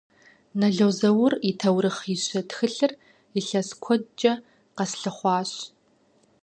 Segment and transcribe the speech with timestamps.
[0.59, 2.91] Нэло Зэур и «Тэурыхъищэ» тхылъыр
[3.39, 4.33] илъэс куэдкӏэ
[4.75, 5.51] къэслъыхъуащ.